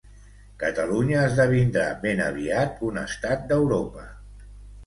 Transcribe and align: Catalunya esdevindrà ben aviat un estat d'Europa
Catalunya 0.63 1.19
esdevindrà 1.25 1.85
ben 2.05 2.23
aviat 2.31 2.81
un 2.89 2.99
estat 3.05 3.47
d'Europa 3.53 4.09